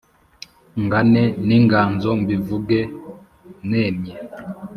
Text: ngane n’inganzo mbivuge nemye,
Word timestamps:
ngane 0.83 1.23
n’inganzo 1.47 2.09
mbivuge 2.21 2.79
nemye, 3.69 4.13